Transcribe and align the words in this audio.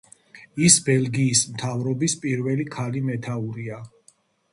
ის 0.67 0.77
ბელგიის 0.85 1.41
მთავრობის 1.49 2.15
პირველი 2.23 2.65
ქალი 2.77 3.05
მეთაურია. 3.11 3.79